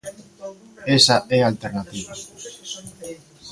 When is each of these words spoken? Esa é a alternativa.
Esa 0.97 1.17
é 1.37 1.39
a 1.41 1.49
alternativa. 1.51 2.13